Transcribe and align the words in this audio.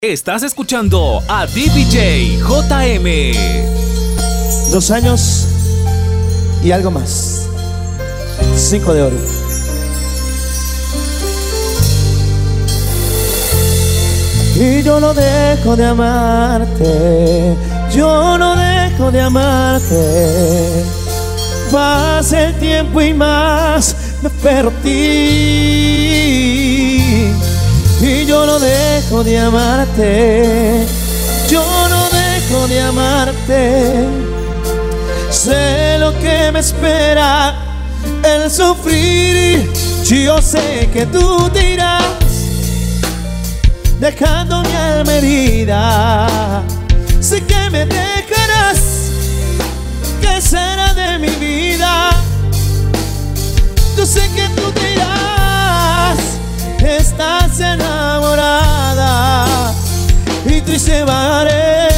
Estás 0.00 0.44
escuchando 0.44 1.20
a 1.26 1.44
DBJ 1.46 2.38
JM. 2.38 3.34
Dos 4.70 4.92
años 4.92 5.48
y 6.62 6.70
algo 6.70 6.92
más. 6.92 7.48
Cinco 8.54 8.94
de 8.94 9.02
oro. 9.02 9.16
Y 14.54 14.84
yo 14.84 15.00
no 15.00 15.12
dejo 15.12 15.74
de 15.74 15.86
amarte, 15.86 17.56
yo 17.92 18.38
no 18.38 18.54
dejo 18.54 19.10
de 19.10 19.20
amarte. 19.20 20.84
Pasa 21.72 22.46
el 22.46 22.54
tiempo 22.60 23.02
y 23.02 23.12
más 23.12 23.96
me 24.22 24.30
perdí. 24.30 26.07
No 28.58 28.64
dejo 28.64 29.22
de 29.22 29.38
amarte, 29.38 30.84
yo 31.48 31.62
no 31.88 32.08
dejo 32.08 32.66
de 32.66 32.80
amarte. 32.80 34.04
Sé 35.30 35.96
lo 36.00 36.12
que 36.18 36.50
me 36.50 36.58
espera 36.58 37.54
el 38.24 38.50
sufrir. 38.50 39.70
Yo 40.02 40.42
sé 40.42 40.90
que 40.92 41.06
tú 41.06 41.48
te 41.50 41.74
irás 41.74 42.02
dejando 44.00 44.62
mi 44.62 44.72
alma 44.72 45.12
herida. 45.12 46.60
Sé 47.20 47.40
que 47.44 47.70
me 47.70 47.86
dejarás, 47.86 48.80
¿qué 50.20 50.40
será 50.40 50.94
de 50.94 51.16
mi 51.20 51.30
vida? 51.36 52.10
Yo 53.96 54.04
sé 54.04 54.28
que 54.34 54.48
tú 54.60 54.67
estás 57.18 57.58
enamorada 57.58 58.94
y 60.44 60.60
triste 60.60 61.02
varé. 61.02 61.88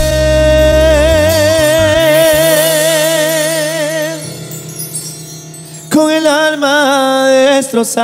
Con 5.93 6.11
el 6.11 6.27
alma 6.27 7.27
destrozada. 7.29 8.01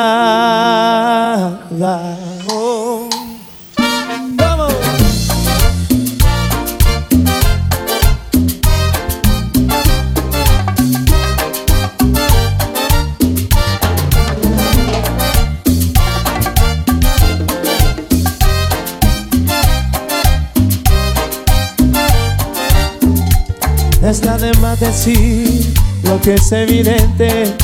Más 24.77 24.81
decir 24.81 25.75
lo 26.05 26.21
que 26.21 26.35
es 26.35 26.53
evidente. 26.53 27.55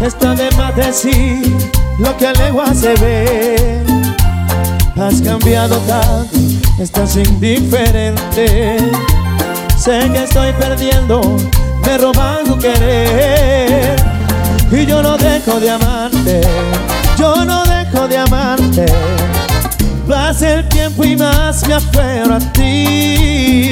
Está 0.00 0.34
de 0.34 0.50
más 0.56 0.74
decir 0.76 1.56
lo 1.98 2.16
que 2.16 2.26
a 2.26 2.32
legua 2.32 2.74
se 2.74 2.94
ve. 2.94 3.82
Has 4.96 5.20
cambiado 5.20 5.76
tanto, 5.78 6.36
estás 6.78 7.16
indiferente. 7.16 8.78
Sé 9.76 10.10
que 10.12 10.24
estoy 10.24 10.52
perdiendo, 10.52 11.20
me 11.84 11.98
roban 11.98 12.44
tu 12.44 12.58
querer. 12.58 13.96
Y 14.70 14.86
yo 14.86 15.02
no 15.02 15.16
dejo 15.16 15.60
de 15.60 15.70
amarte, 15.70 16.40
yo 17.18 17.44
no 17.44 17.64
dejo 17.64 18.08
de 18.08 18.18
amarte. 18.18 18.86
Pasa 20.08 20.58
el 20.58 20.68
tiempo 20.68 21.04
y 21.04 21.16
más 21.16 21.66
me 21.66 21.74
aferro 21.74 22.34
a 22.34 22.38
ti. 22.52 23.63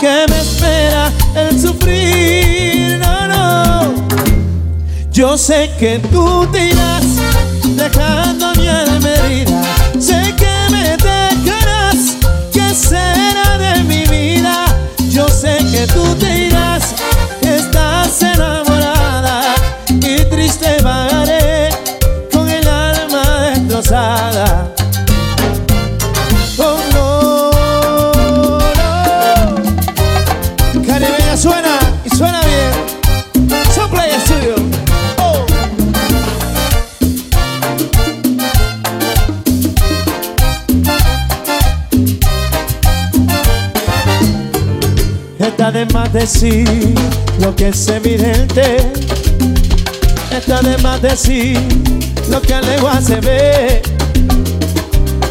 Que 0.00 0.26
me 0.30 0.40
espera 0.40 1.12
el 1.36 1.60
sufrir, 1.60 2.98
no, 2.98 3.28
no. 3.28 3.94
Yo 5.12 5.36
sé 5.36 5.70
que 5.78 5.98
tú 6.10 6.46
te 6.50 6.68
irás 6.68 7.04
dejando 7.76 8.29
decir 46.20 46.94
lo 47.40 47.56
que 47.56 47.68
es 47.68 47.88
evidente. 47.88 48.92
Está 50.30 50.60
de 50.60 50.76
más 50.78 51.00
decir 51.00 51.58
lo 52.28 52.42
que 52.42 52.52
a 52.52 52.60
legua 52.60 53.00
se 53.00 53.20
ve. 53.20 53.80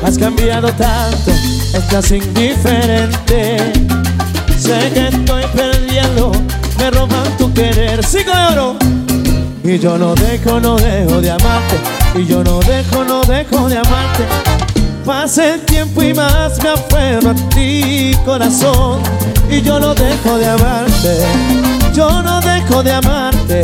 Has 0.03 0.17
cambiado 0.17 0.69
tanto, 0.73 1.31
estás 1.75 2.11
indiferente. 2.11 3.57
Sé 4.57 4.91
que 4.95 5.09
estoy 5.09 5.43
perdiendo, 5.55 6.31
me 6.79 6.89
roban 6.89 7.37
tu 7.37 7.53
querer. 7.53 8.03
Cinco 8.03 8.31
de 8.31 8.53
oro. 8.53 8.75
Y 9.63 9.77
yo 9.77 9.95
no 9.95 10.15
dejo, 10.15 10.59
no 10.59 10.75
dejo 10.75 11.21
de 11.21 11.29
amarte. 11.29 11.75
Y 12.15 12.25
yo 12.25 12.43
no 12.43 12.59
dejo, 12.61 13.03
no 13.03 13.21
dejo 13.25 13.69
de 13.69 13.77
amarte. 13.77 14.23
Pasa 15.05 15.53
el 15.53 15.61
tiempo 15.61 16.01
y 16.01 16.15
más 16.15 16.61
me 16.63 16.69
aferro 16.69 17.29
a 17.29 17.35
ti, 17.49 18.17
corazón. 18.25 19.03
Y 19.49 19.61
yo 19.61 19.79
no 19.79 19.93
dejo 19.95 20.37
de 20.37 20.45
amarte. 20.45 21.17
Yo 21.93 22.21
no 22.21 22.39
dejo 22.41 22.83
de 22.83 22.91
amarte. 22.91 23.63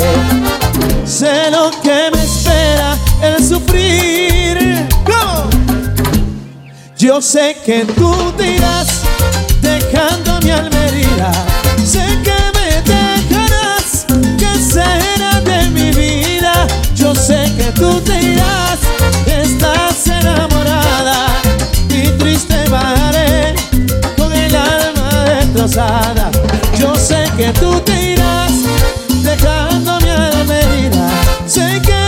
Sé 1.05 1.51
lo 1.51 1.71
que 1.81 2.09
me 2.11 2.23
espera 2.23 2.97
el 3.21 3.43
sufrir. 3.43 4.15
Yo 6.97 7.21
sé 7.21 7.57
que 7.63 7.85
tú 7.85 8.33
te 8.35 8.55
irás 8.55 8.87
dejando 9.61 10.39
mi 10.41 10.49
alma 10.49 10.85
herida. 10.87 11.31
Sé 11.85 12.03
que 12.23 12.35
me 12.55 12.81
dejarás, 12.81 14.07
que 14.39 14.59
será 14.59 15.39
de 15.41 15.69
mi 15.69 15.91
vida. 15.91 16.65
Yo 16.95 17.13
sé 17.13 17.51
que 17.57 17.71
tú 17.79 18.01
te 18.01 18.33
destrozada. 25.65 26.31
Yo 26.77 26.95
sé 26.95 27.25
que 27.37 27.51
tú 27.53 27.79
te 27.81 28.13
irás 28.13 28.51
dejando 29.23 29.99
mi 30.01 30.09
alma 30.09 30.59
herida. 30.59 31.09
Sé 31.45 31.81
que 31.81 32.04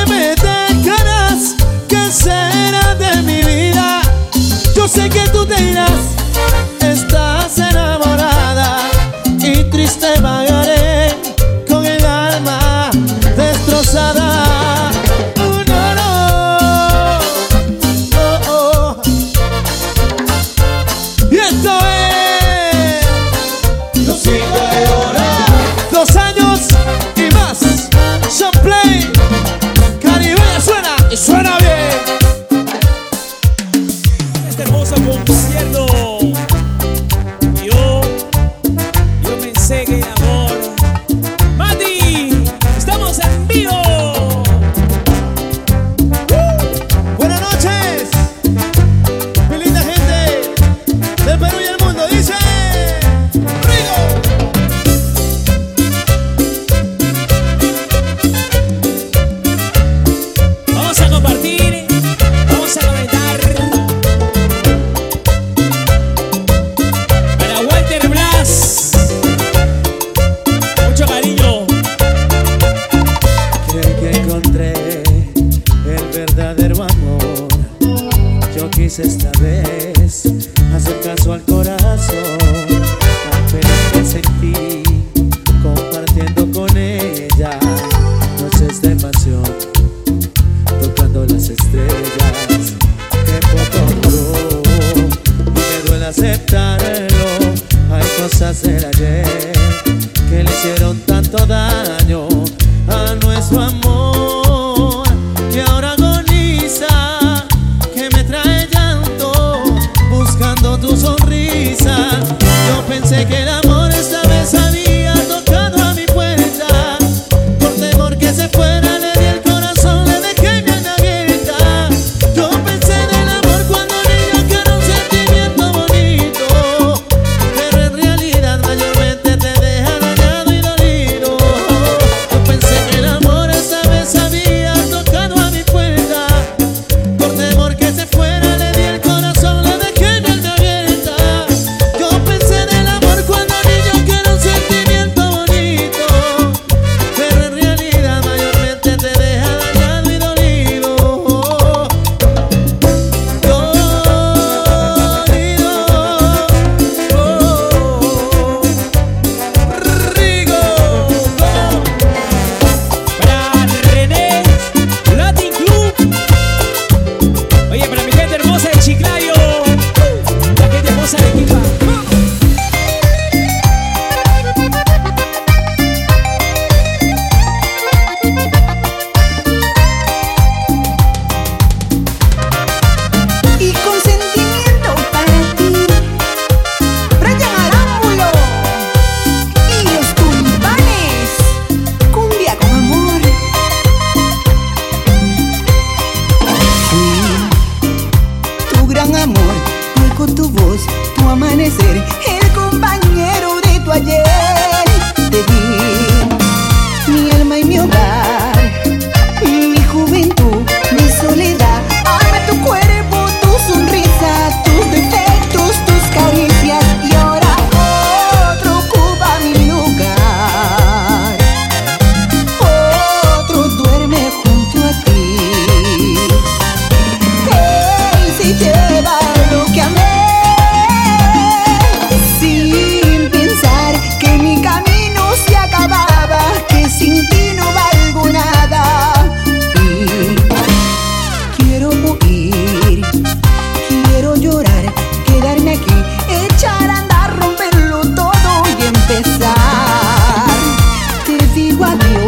Te 251.87 252.26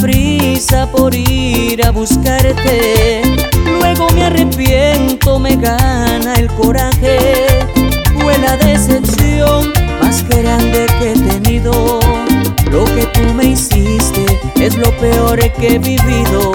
prisa 0.00 0.90
por 0.90 1.14
ir 1.14 1.84
a 1.84 1.90
buscarte. 1.90 3.22
Luego 3.64 4.08
me 4.10 4.24
arrepiento, 4.24 5.38
me 5.38 5.56
gana 5.56 6.34
el 6.34 6.48
coraje. 6.48 7.46
Fue 8.20 8.36
la 8.38 8.56
decepción 8.56 9.72
más 10.00 10.26
grande 10.28 10.86
que 10.98 11.12
he 11.12 11.14
tenido. 11.14 12.00
Lo 12.70 12.84
que 12.84 13.06
tú 13.12 13.34
me 13.34 13.46
hiciste 13.46 14.40
es 14.60 14.76
lo 14.76 14.90
peor 14.98 15.38
que 15.52 15.74
he 15.74 15.78
vivido. 15.78 16.52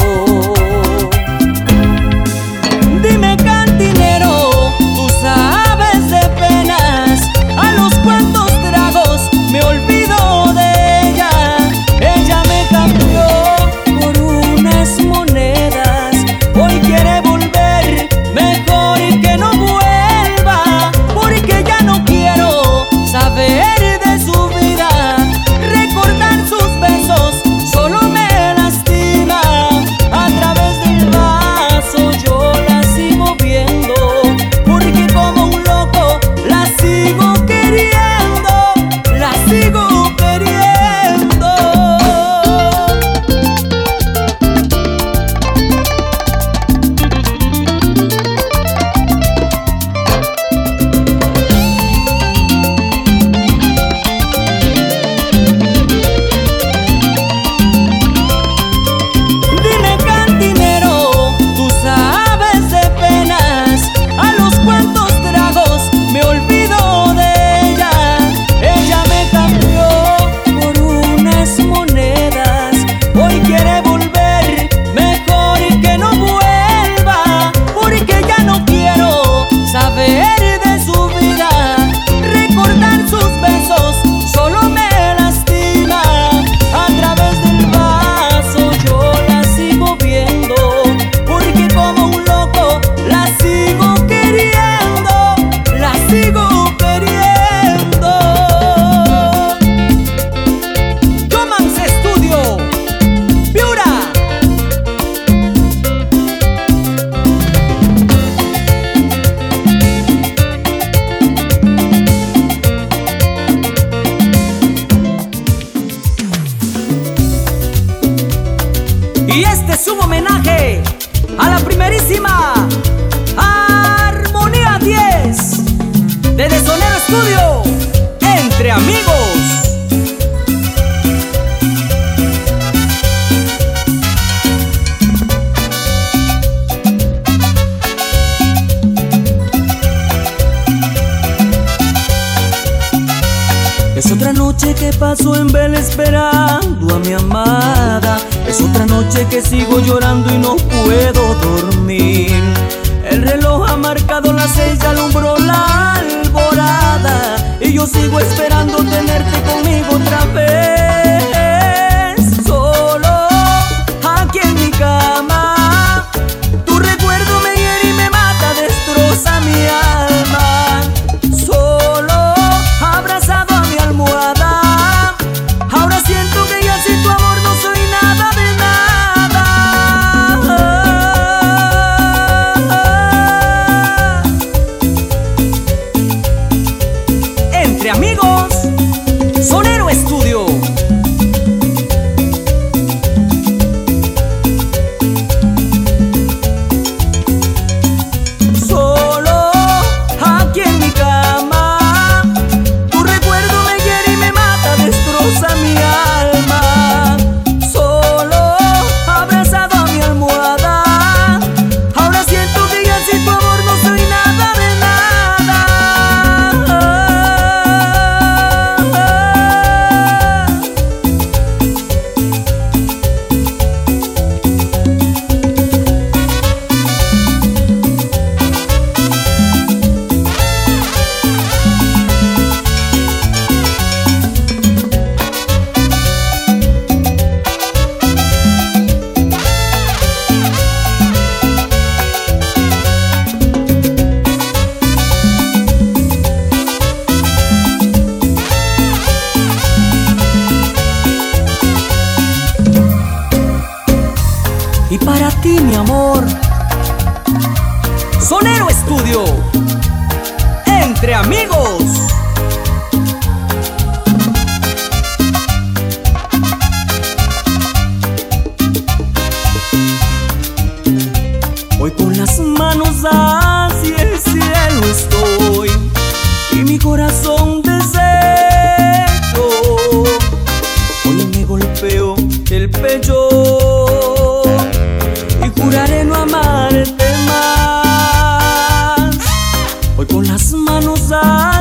con 290.07 290.27
las 290.27 290.53
manos 290.53 291.11
a 291.11 291.54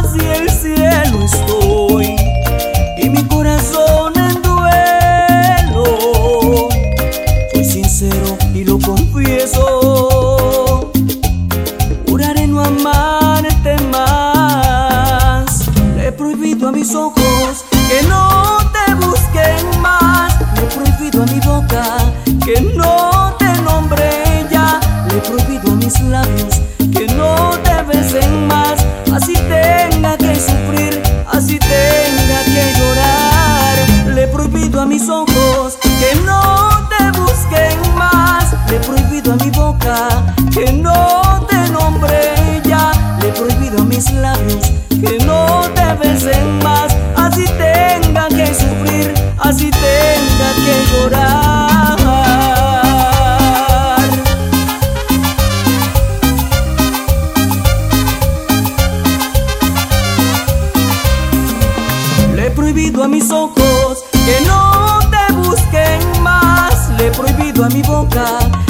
prohibido 62.95 63.05
a 63.05 63.09
mis 63.09 63.31
ojos 63.31 64.05
que 64.13 64.41
no 64.47 65.01
te 65.11 65.33
busquen 65.35 66.23
más. 66.23 66.91
Le 66.97 67.09
he 67.09 67.11
prohibido 67.11 67.65
a 67.65 67.69
mi 67.69 67.83
boca 67.83 68.25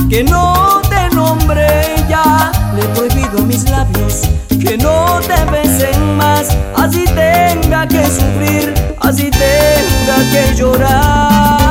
que 0.08 0.24
no 0.24 0.80
te 0.88 1.14
nombre 1.14 1.66
ya. 2.08 2.50
Le 2.74 2.82
he 2.82 2.88
prohibido 2.88 3.38
a 3.38 3.42
mis 3.42 3.68
labios 3.70 4.22
que 4.48 4.78
no 4.78 5.20
te 5.20 5.44
besen 5.50 6.16
más. 6.16 6.56
Así 6.76 7.04
tenga 7.04 7.86
que 7.86 8.04
sufrir, 8.06 8.74
así 9.00 9.30
tenga 9.30 10.16
que 10.32 10.54
llorar. 10.56 11.63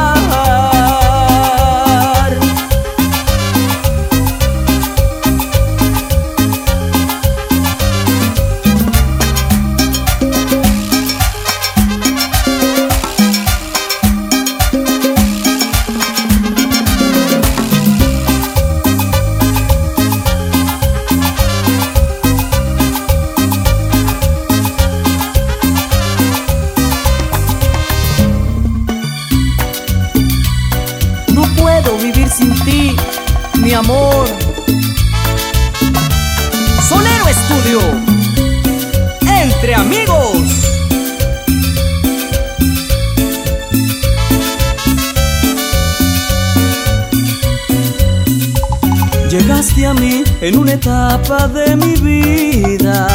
mí 49.75 50.23
en 50.41 50.57
una 50.57 50.73
etapa 50.73 51.47
de 51.47 51.75
mi 51.75 51.95
vida. 51.95 53.07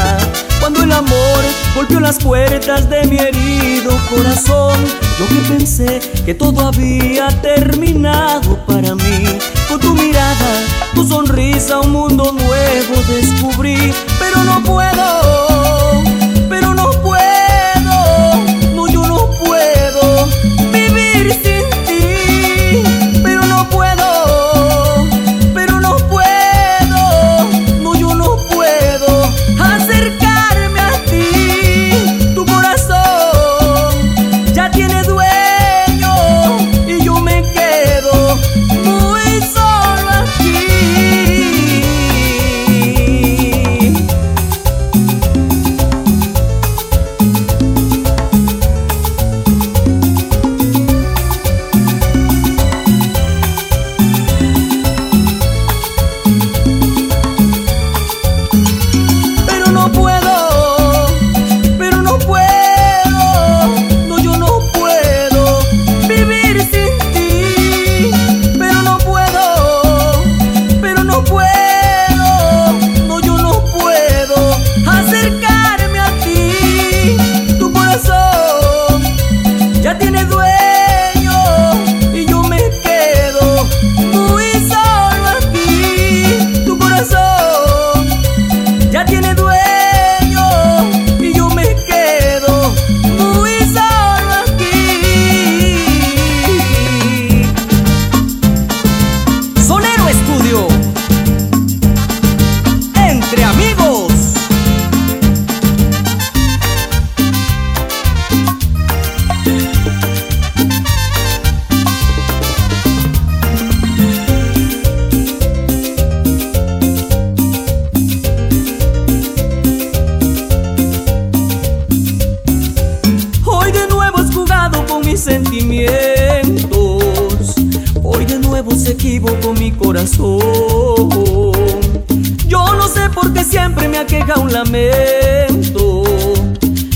Cuando 0.60 0.82
el 0.82 0.90
amor 0.90 1.44
golpeó 1.76 2.00
las 2.00 2.18
puertas 2.18 2.90
de 2.90 3.06
mi 3.06 3.16
herido 3.16 3.96
corazón, 4.10 4.76
yo 5.18 5.28
que 5.28 5.54
pensé 5.54 6.00
que 6.26 6.34
todo 6.34 6.66
había 6.66 7.28
terminado 7.42 8.58
para 8.66 8.94
mí. 8.96 9.38
Con 9.68 9.78
tu 9.78 9.94
mirada, 9.94 10.60
tu 10.94 11.06
sonrisa, 11.06 11.80
un 11.80 11.92
mundo 11.92 12.32
nuevo 12.32 12.94
descubrí, 13.08 13.92
pero 14.18 14.42
no 14.42 14.60
puedo 14.64 16.17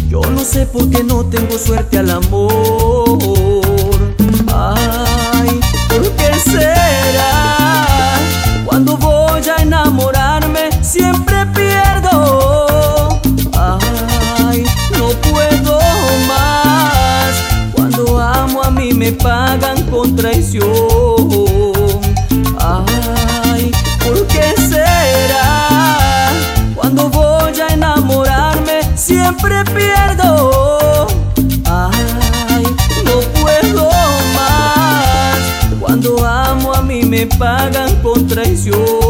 Yo 0.09 0.21
no 0.21 0.45
sé 0.45 0.67
por 0.67 0.91
qué 0.91 1.05
no 1.05 1.25
tengo 1.27 1.57
suerte 1.59 1.99
al 1.99 2.11
amor. 2.11 2.92
me 37.25 37.37
pagan 37.37 38.03
con 38.03 38.27
traición. 38.27 39.02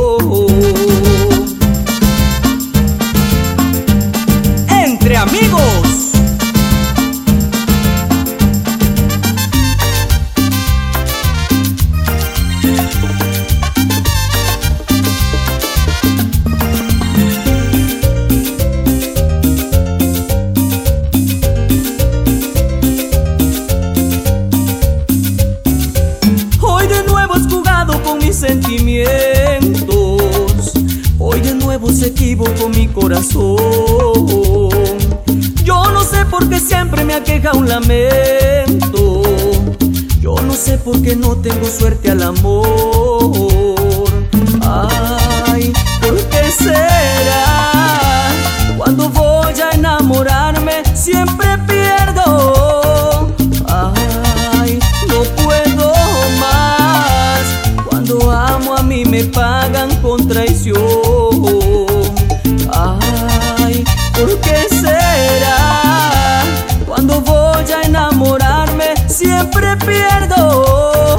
Ay, 62.73 63.85
¿por 64.15 64.39
qué 64.41 64.69
será? 64.71 66.45
Cuando 66.87 67.21
voy 67.21 67.65
a 67.73 67.83
enamorarme 67.83 68.95
siempre 69.09 69.77
pierdo. 69.79 71.19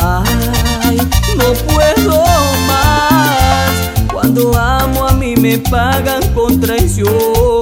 Ay, 0.00 0.98
no 1.36 1.52
puedo 1.72 2.24
más. 2.66 3.70
Cuando 4.12 4.58
amo 4.58 5.06
a 5.06 5.12
mí 5.12 5.36
me 5.36 5.58
pagan 5.58 6.34
con 6.34 6.60
traición. 6.60 7.52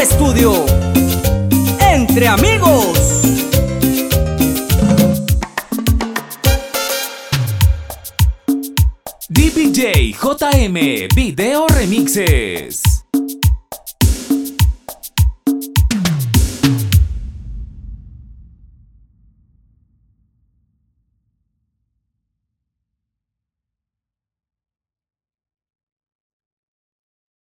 Estudio 0.00 0.77
entre 2.18 2.26
amigos. 2.26 2.98
DPJ 9.28 10.16
JM 10.20 11.08
Video 11.14 11.66
Remixes. 11.68 12.87